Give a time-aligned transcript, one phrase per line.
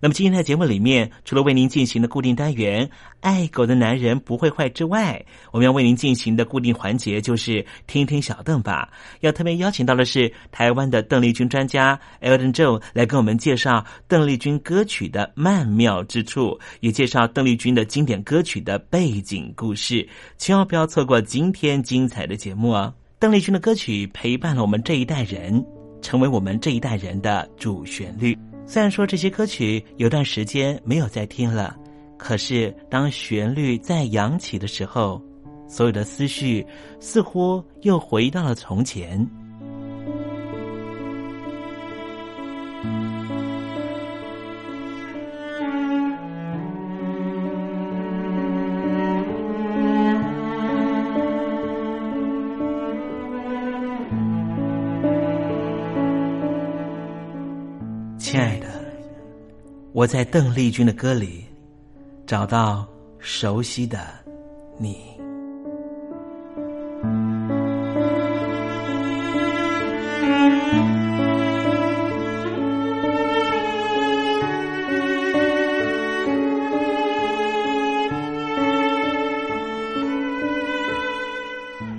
[0.00, 2.88] 那么今天在节目里面，除了为您进行的固定单元
[3.20, 8.88] “爱狗的男人不会坏”之外，我们要为您进行的固定环节就是“听听小邓吧”。
[9.20, 20.08] 要特别邀请到的是台湾的邓丽君专家 Elton Joe 来跟我们介绍邓丽君歌曲的曼妙之处，也介绍邓丽君的经典歌曲的背景故事。
[20.36, 22.94] 千万不要错过今天精彩的节目哦！
[23.18, 25.64] 邓丽君的歌曲陪伴了我们这一代人。
[26.00, 28.38] 成为我们这一代人的主旋律。
[28.70, 31.74] 虽然说这些歌曲有段时间没有再听了，
[32.18, 35.20] 可是当旋律再扬起的时候，
[35.66, 36.64] 所有的思绪
[37.00, 39.26] 似乎又回到了从前。
[58.30, 58.66] 亲爱的
[59.94, 61.46] 我在邓丽君的歌里
[62.26, 62.86] 找到
[63.18, 64.06] 熟悉的
[64.76, 64.98] 你，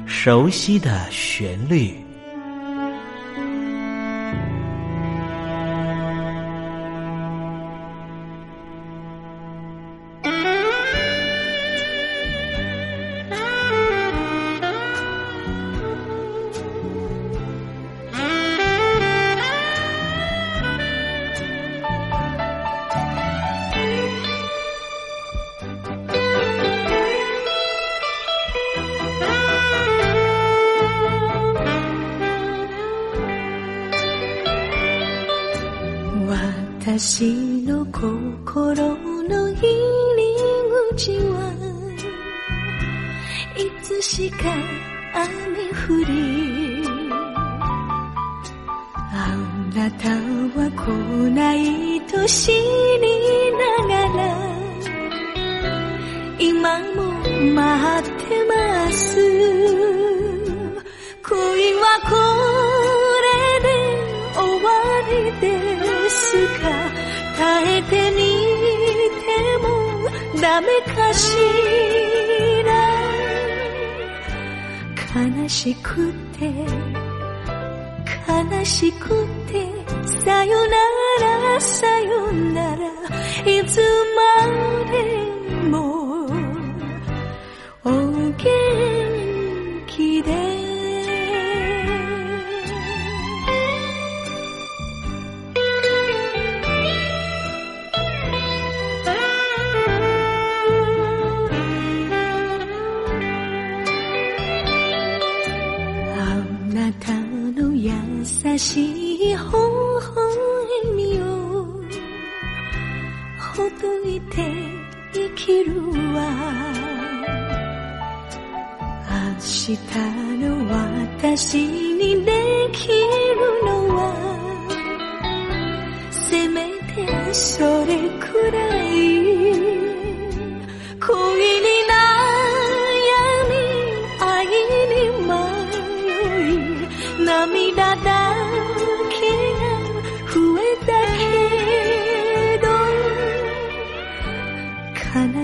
[0.05, 1.98] 熟悉的旋律。
[36.99, 37.31] 私
[37.63, 38.75] の心
[39.23, 39.63] の入り
[40.97, 41.49] 口は
[43.55, 44.53] いつしか
[45.13, 46.83] 雨降り
[49.13, 49.33] あ
[49.73, 50.91] なたは来
[51.31, 52.57] ないと知り
[53.53, 54.19] ながら
[56.37, 57.13] 今も
[57.53, 58.99] 待ってます。
[61.23, 62.38] 恋はこ
[70.49, 71.37] ダメかし
[72.65, 72.73] ら。
[75.15, 76.51] 悲しくて
[78.27, 79.71] 悲しくて
[80.25, 80.75] さよな
[81.53, 82.87] らさよなら。
[83.45, 83.79] いつ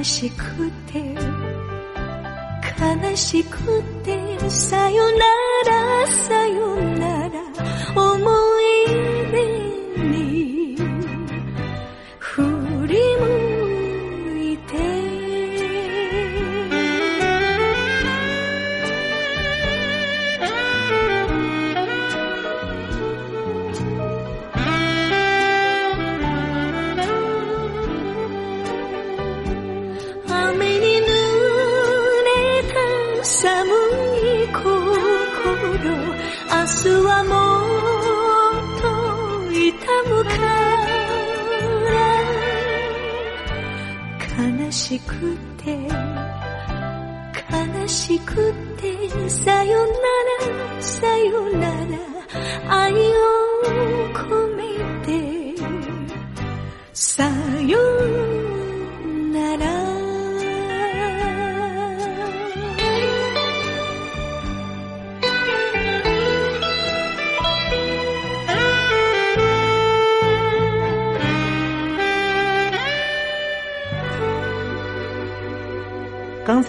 [0.05, 0.99] しくて
[2.79, 5.25] 悲しくてさよな
[5.65, 6.44] らさ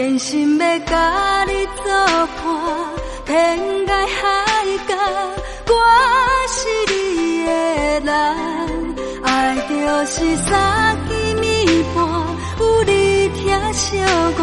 [0.00, 1.84] 真心要甲你作
[2.38, 2.40] 伴，
[3.26, 4.24] 天涯海
[4.88, 4.96] 角，
[5.68, 5.72] 我
[6.48, 6.58] 是
[6.90, 7.48] 你的
[8.00, 8.08] 人。
[9.22, 9.28] 爱
[9.68, 9.74] 就
[10.06, 11.98] 是三更暝半，
[12.60, 13.98] 有你疼惜
[14.38, 14.40] 我，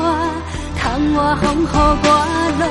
[0.78, 0.80] 窗
[1.16, 2.08] 外风雨我
[2.60, 2.64] 拢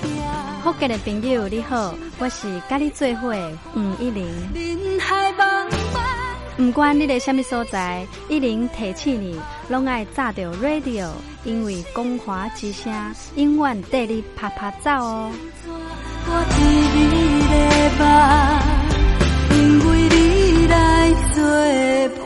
[0.00, 0.14] 会惊。
[0.62, 4.24] 福建的朋友你好，我是甲你做伙的黄一玲。
[4.54, 5.68] 人海茫
[6.58, 6.66] 茫。
[6.66, 9.38] 不管你在什么所在，一零提起你，
[9.68, 11.10] 拢爱炸着 radio，
[11.44, 12.92] 因为光华之声
[13.36, 15.30] 永远带你啪啪走哦。
[19.50, 21.44] 因为你来作
[22.18, 22.25] 伴。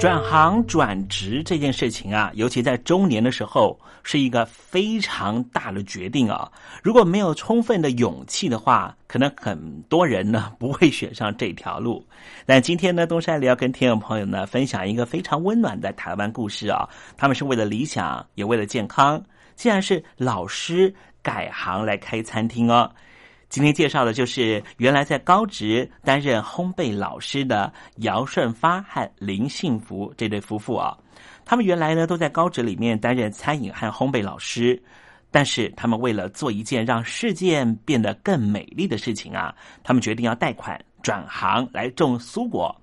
[0.00, 6.50] 转行转职这件事情啊，尤其在中年的时候，是一个非常大的决定啊。
[6.82, 12.02] 如果没有充分的勇气的话，可能很多人呢不会选上这条路。
[12.46, 16.88] 但今天呢，东山里要跟听众朋友呢分享一个非常温暖的台湾故事啊。
[17.18, 19.22] 他们是为了理想，也为了健康，
[19.54, 22.90] 竟然是老师改行来开餐厅哦。
[23.50, 30.96] 今天介绍的就是原来在高职担任烘焙老师的姚顺发和林幸福这对夫妇啊。
[31.44, 34.80] 他们原来呢都在高职里面担任餐饮和烘焙老师，
[35.32, 39.52] 但是他们为了做一件让世界变得更美丽的事情啊，
[39.82, 42.74] 他们决定要贷款转行来种蔬果。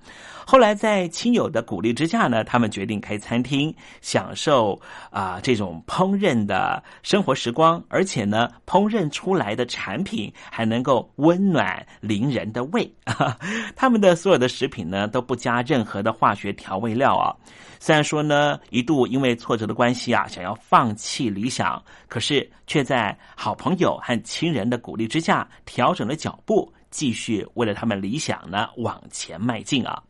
[0.50, 12.90] 后来在亲友的鼓励之下呢，他们决定开餐厅，享受啊这种烹饪的生活时光，而且呢，烹饪出来的产品还能够温暖邻人的胃。
[13.76, 17.36] 他们的所有的食品呢都不加任何的化学调味料啊。
[17.78, 30.02] 虽然说呢一度因为挫折的关系啊，想要放弃理想，可是却在好朋友和亲人的鼓励之下，调整了脚步，继续为了他们理想呢往前迈进啊。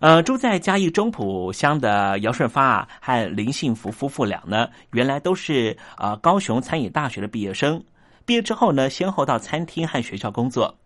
[0.00, 7.82] 呃，住在嘉义中埔乡的姚顺发啊和林幸福夫妇俩呢，原来都是呃高雄餐饮大学的毕业生。
[8.26, 10.76] 毕业之后呢，先后到餐厅和学校工作。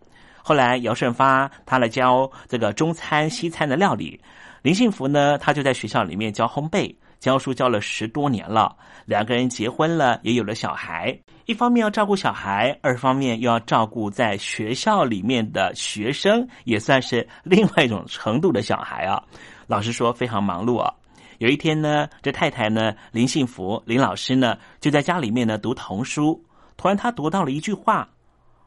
[0.41, 4.21] 后来姚顺发他来教这个中餐西餐的料理，
[4.63, 6.95] 林幸福呢，他就在学校里面教烘焙。
[7.21, 11.19] 教书教了十多年了，两个人结婚了，也有了小孩。
[11.47, 19.23] 一方面要照顾小孩，二方面又要照顾在学校里面的学生，也算是另外一种程度的小孩啊。
[19.67, 20.95] 老实说，非常忙碌啊。
[21.39, 26.45] 有一天呢，这太太呢，林幸福林老师呢，就在家里面呢读童书。
[26.77, 28.09] 突然，他读到了一句话，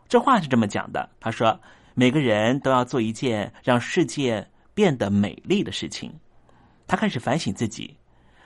[0.09, 1.59] 这话是这么讲的：他说，
[1.93, 6.11] 每个人都要做一件让世界变得美丽的事情。
[6.87, 7.95] 他开始反省自己。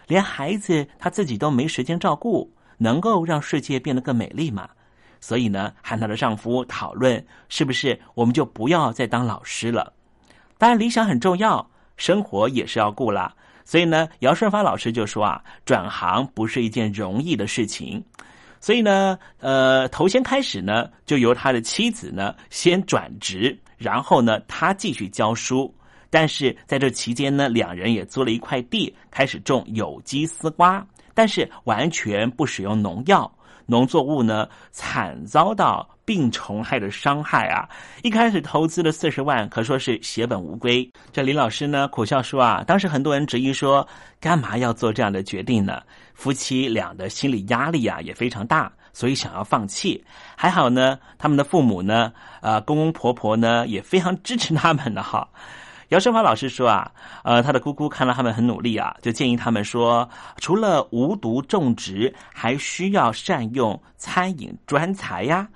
[0.07, 4.69] 连孩子他自己都没时间照顾，能够让世界变得更美丽吗？
[5.21, 9.91] 所以呢，和她的丈夫讨论，是不是我们就不要再当老师了？
[10.57, 13.33] 当然，理想很重要，生活也是要顾啦。
[13.63, 18.03] 所以呢，姚顺发老师就说啊，转行不是一件容易的事情。
[18.59, 25.73] 所以呢，呃，头先开始呢，就由他的妻子呢先转职，然后呢，他继续教书。
[26.15, 30.81] 但是在这期间呢，两人也租了一块地，开始种有机丝瓜，
[31.13, 33.29] 但是完全不使用农药，
[33.65, 37.67] 农作物呢惨遭到病虫害的伤害啊！
[38.01, 40.89] 一开始投资了四十万，可说是血本无归。
[41.11, 43.85] 这李老师呢苦笑说啊，当时很多人质疑说，
[44.21, 45.81] 干嘛要做这样的决定呢？
[46.13, 50.01] 夫妻俩的心理压力啊也非常大，所以想要放弃。
[50.37, 55.27] 还好呢，他们的父母呢，呃，公公婆婆呢也非常支持他们的哈。
[55.89, 56.91] 姚胜华老师说啊，
[57.23, 65.47] 呃，他的姑姑看到他们很努力啊，就建议他们说，除了无毒种植，还需要善用餐饮专才呀。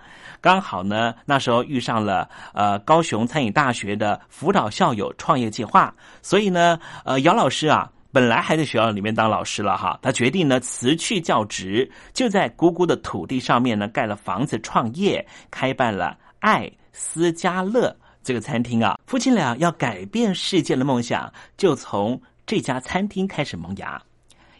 [0.41, 18.97] 刚好呢，那时候遇上了呃高雄餐饮大学的辅导校友创业计划，所以呢，呃，姚老师啊，本来还在学校里面当老师了哈，他决定呢辞去教职，就在姑姑的土地上面呢盖了房子创业，开办了爱斯加乐这个餐厅啊。
[19.07, 24.01] 夫妻俩要改变世界的梦想，就从这家餐厅开始萌芽。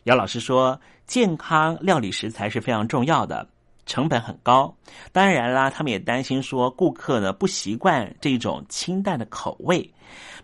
[0.04, 3.48] 姚老师说，健康料理食材是非常重要的。
[3.86, 4.72] 成本很高，
[5.12, 9.92] 当然啦，他们也担心说顾客呢不习惯这种清淡的口味。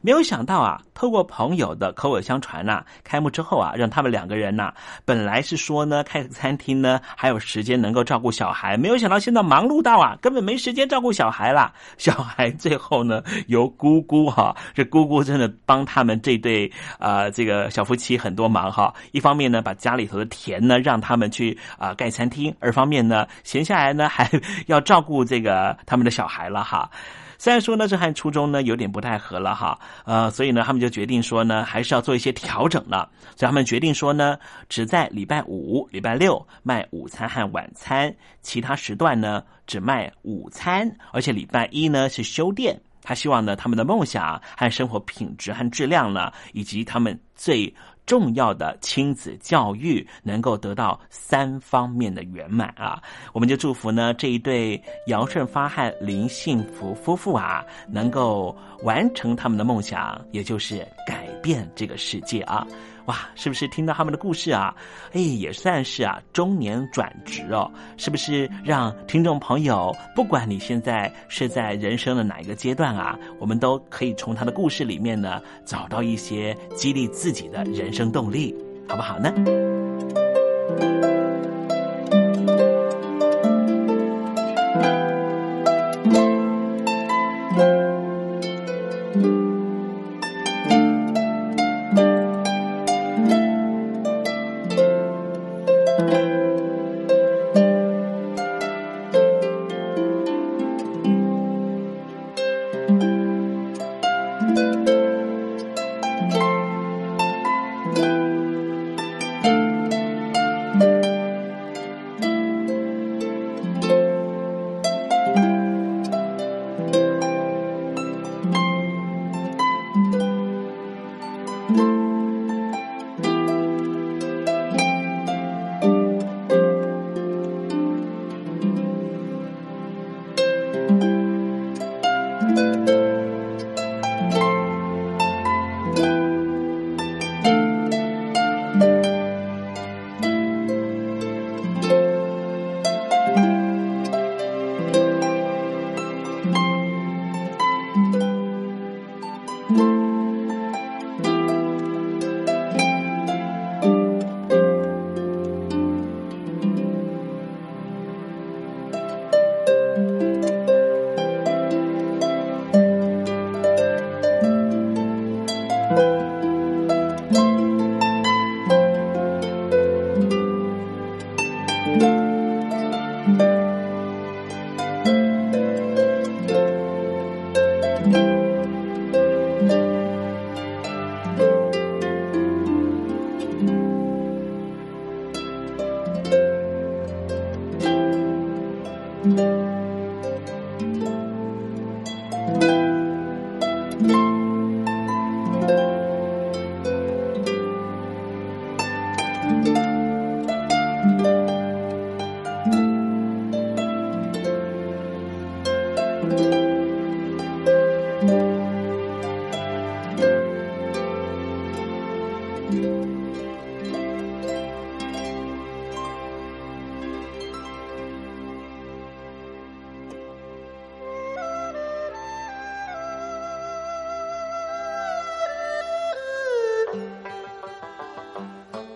[0.02, 11.74] 没有想到啊，透过朋友的口耳相传呐，开幕之后啊，让他们两个人呐，本来是说呢开餐厅呢还有时间能够照顾小孩，没有想到现在忙碌到啊，根本没时间照顾小孩啦。
[11.98, 18.94] 小孩最后呢由姑姑哈，这姑姑真的帮他们这对啊这个小夫妻很多忙哈。
[19.12, 24.30] 一方面呢把家里头的田呢让他们去啊盖餐厅，二方面呢闲下来呢还
[24.68, 26.90] 要照顾这个他们的小孩了哈。
[27.38, 33.10] 虽然说呢，这和初衷呢有点不太合了哈，呃，所以呢，他们就决定说呢，还是要做一些调整了。
[33.36, 34.38] 所以他们决定说呢，
[34.70, 42.80] 只在礼拜五、礼拜六卖午餐和晚餐，其他时段呢只卖午餐，而且礼拜一呢是休店。
[43.02, 47.74] 他希望呢，他们的梦想和生活品质和质量呢，以及他们最。
[48.06, 53.02] 重要的亲子教育能够得到三方面的圆满啊！
[53.34, 62.66] 我们就祝福呢这一对姚顺发和林幸福夫妇啊，能够完成他们的梦想，也就是改变这个世界啊！
[63.06, 64.76] 哇，是不是听到他们的故事啊？
[65.14, 78.56] 哎，也算是啊，中年转职哦，是不是让听众朋友，不管你现在是在人生的哪一个阶段啊，我们都可以从他的故事里面呢，找到一些激励自己的人生动力，
[78.90, 79.32] 好不好呢？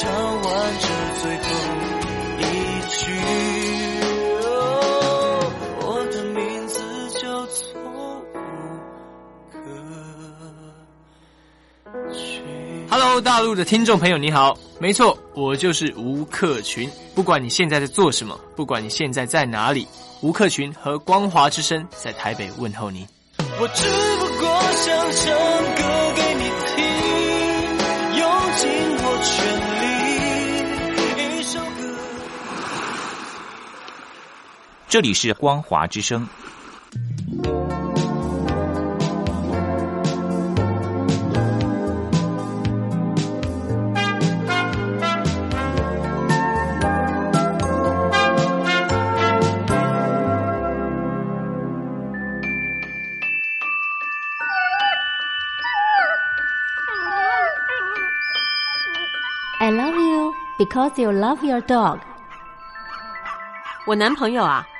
[0.00, 0.48] 唱完
[0.80, 0.88] 这
[1.20, 1.44] 最后
[2.38, 2.40] 一
[2.88, 3.12] 句。
[4.40, 6.80] 哦我的名字
[7.20, 7.60] 叫做
[8.32, 8.40] 吴
[9.52, 9.58] 克
[12.14, 12.40] 群。
[12.88, 16.90] Hello，大陆的听众朋友，你好，没错，我就是吴克群。
[17.14, 19.86] 不管你现在在做什么，不管你现在在哪里，
[20.22, 23.06] 吴克群和光华之声在台北问候你。
[23.36, 23.84] 我只
[24.18, 25.30] 不过想唱
[25.76, 25.82] 歌
[34.90, 36.28] 这里是光华之声。
[59.60, 62.00] I love you because you love your dog。
[63.86, 64.79] 我男朋友啊，哦，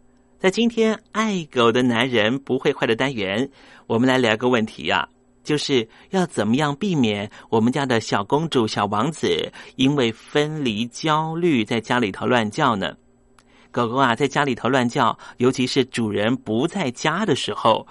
[0.41, 3.47] 在今天爱狗的男人不会坏的单元，
[3.85, 5.07] 我们来聊个问题啊，
[5.43, 12.97] 就是要怎么样避免我们家的小公主、小王子因为分离焦虑在家里头乱叫呢？
[13.69, 17.85] 狗狗啊，在家里头乱叫，尤其是主人不在家的时候，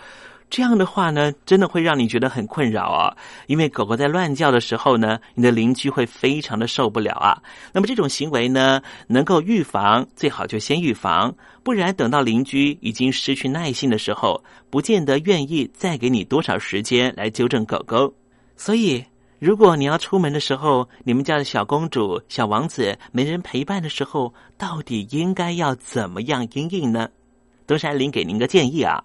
[0.51, 3.17] 这样的话呢，真的会让你觉得很困扰啊。
[3.47, 7.41] 因为狗狗在乱叫的时候呢，你的邻居会非常的受不了啊。
[7.73, 11.33] 那么这种行为呢，能够预防，最好就先预防，
[11.63, 18.13] 不然等到邻居已经失去耐性的时候，不见得愿意再给你多少时间来纠正狗狗。
[18.57, 19.05] 所以
[19.39, 27.09] 如果你要出门的时候，你们家的小公主、小王子没人陪伴的时候，到底应该要怎么样应应呢？
[27.71, 29.01] 东山林给您个建议啊，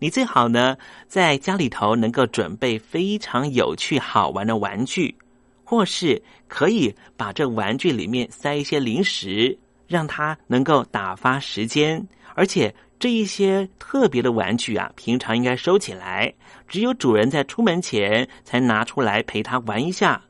[0.00, 0.76] 你最好呢
[1.06, 5.14] 在家里头能够准备非常有趣好玩的玩具，
[5.62, 12.04] 或是可以把这玩具里面塞一些零食，让它能够打发时间，
[12.34, 12.74] 而且。
[13.00, 16.34] 这一些特别的玩具啊，平常应该收起来，
[16.66, 20.20] 只有主人在出门前才拿出来陪他玩一下，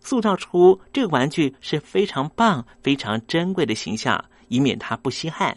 [0.00, 5.56] 塑造出这个玩具是非常棒、非常珍贵的形象，以免它不稀罕。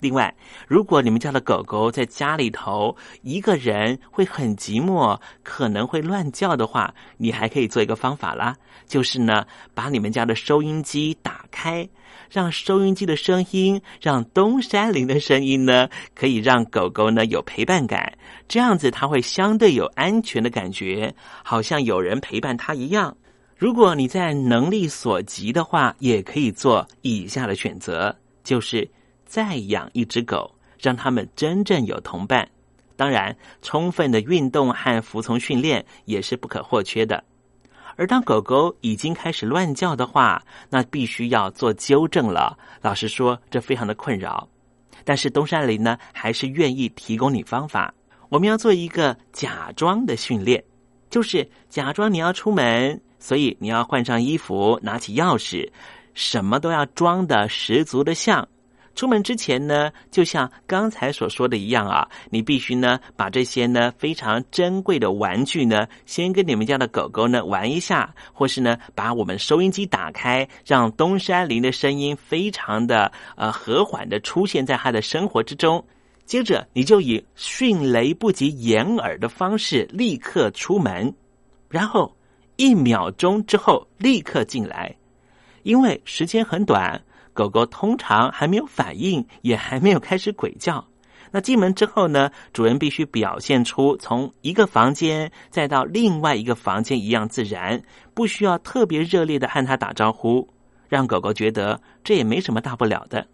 [0.00, 0.34] 另外，
[0.66, 11.88] 如果你们家的狗狗在家里头一个人会很寂寞，可能会乱叫的话，你还可以做一个方法啦，就是呢，把你们家的收音机打开。
[12.30, 23.16] 让收音机的声音，让东山林的声音呢，可以让狗狗呢有陪伴感，这样子它会相对有安全的感觉，好像有人陪伴它一样。
[23.56, 28.88] 如果你在能力所及的话，也可以做以下的选择，就是
[29.30, 32.48] 再养一只狗，让它们真正有同伴。
[32.96, 37.22] 当然，充分的运动和服从训练也是不可或缺的。
[37.94, 42.58] 而当狗狗已经开始乱叫的话，那必须要做纠正了。
[42.82, 44.48] 老实说，这非常的困扰。
[45.04, 47.94] 但是东山林呢，还是愿意提供你方法。
[48.30, 50.62] 我们要做一个假装的训练，
[51.08, 55.70] 就是假装你要出门，所以你要换上衣服，拿起钥匙，
[56.14, 58.46] 什么都要装的十足的像。
[58.94, 75.82] 出门之前呢，就像刚才所说的一样啊，你必须呢把这些呢非常珍贵的玩具呢，先跟你们家的狗狗呢玩一下，或是呢把我们收音机打开，让东山林的声音非常的呃和缓的出现在他的生活之中。
[76.26, 81.14] 接着你就以迅雷不及掩耳的方式立刻出门，
[81.68, 82.14] 然后
[82.56, 84.94] 一秒钟之后立刻进来，
[85.62, 87.02] 因为时间很短。
[87.40, 90.86] 狗狗通常还没有反应，也还没有开始鬼叫。
[91.30, 92.30] 那进门之后呢？
[92.52, 100.46] 主人必须表现出从一个房间再到另外一个房间一样自然，不需要特别热烈的和它打招呼，
[100.86, 103.26] 让狗狗觉得这也没什么大不了的。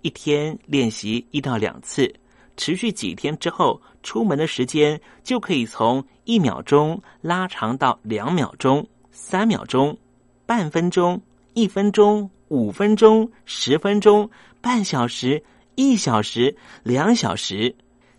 [0.00, 2.12] 一天练习一到两次，
[2.56, 9.96] 持续几天之后，出门的时间就可以从一秒钟拉长到两秒钟、三秒钟、
[10.44, 11.22] 半分钟、
[11.54, 12.28] 一分钟。
[12.52, 14.28] 五分钟、十分钟、
[14.60, 15.42] 半小时、
[15.74, 17.74] 一小时、两小时，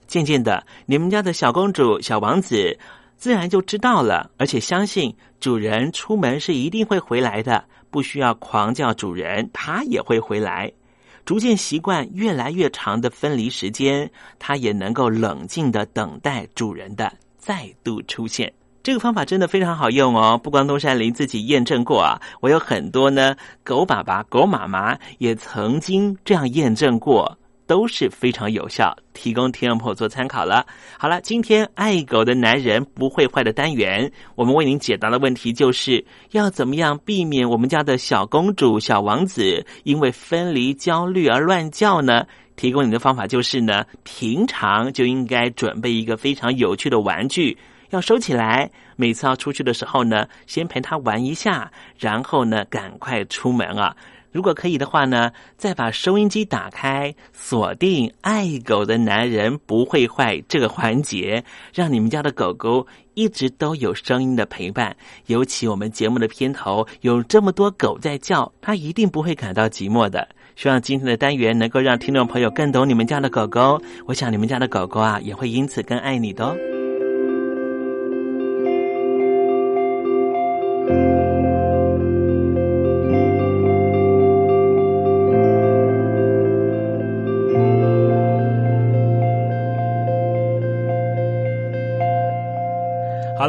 [0.07, 2.75] 渐渐的，你们家的小公主、小王子
[3.15, 10.71] 自然就知道了，而且相信主人出门是一定会回来的，不需要狂叫主人，他也会回来。
[11.25, 18.51] 逐渐习惯越来越长的分离时间，他也能够冷静的等待主人的再度出现。
[18.83, 20.37] 这个方法真的非常好用哦！
[20.37, 30.65] 不光东山林自己验证过啊，我有很多呢狗爸爸、狗妈妈也曾经这样验证过，都是非常有效，提供听众朋友做参考了。
[30.99, 42.25] 好了，今天爱狗的男人不会坏的单元，我们为您解答的问题就是要怎么样避免我们家的小公主、小王子因为分离焦虑而乱叫呢？
[42.57, 47.57] 提供你的方法就是呢，平常就应该准备一个非常有趣的玩具。
[47.95, 53.95] 要收起来，每次要出去的时候呢，先陪他玩一下，然后呢，赶快出门啊！
[54.31, 64.95] 如果可以的话呢，再把收音机打开，锁定“爱狗的男人不会坏”这个环节，让你们家的狗狗一直都有声音的陪伴。
[65.27, 70.27] 尤其我们节目的片头有这么多狗在叫，它一定不会感到寂寞的。
[70.55, 76.72] 希望今天的单元能够让听众朋友更懂你们家的狗狗，我想你们家的狗狗啊，也会因此更爱你的哦。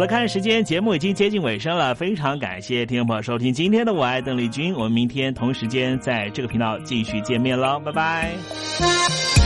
[0.07, 1.95] 看时间，节目已经接近尾声了。
[1.95, 9.44] 非常感谢听众朋友收听今天的《我爱邓丽君》，我们明天同时间在这个频道继续见面喽，拜拜。